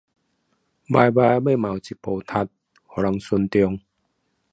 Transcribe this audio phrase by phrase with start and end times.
[0.03, 0.09] 迷人的
[1.55, 2.49] 混蛋
[2.87, 3.79] 贏得尊重